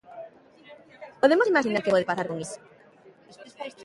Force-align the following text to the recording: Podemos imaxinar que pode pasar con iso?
Podemos 1.21 1.49
imaxinar 1.51 1.83
que 1.83 1.93
pode 1.93 2.09
pasar 2.09 2.27
con 2.29 2.37
iso? 2.45 2.59